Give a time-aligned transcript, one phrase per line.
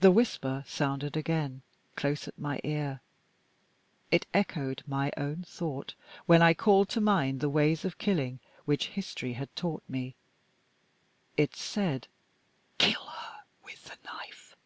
[0.00, 1.60] The whisper sounded again,
[1.94, 3.02] close at my ear.
[4.10, 8.86] It echoed my own thought, when I called to mind the ways of killing which
[8.96, 10.14] history had taught me.
[11.36, 12.08] It said:
[12.78, 14.56] "Kill her with the knife."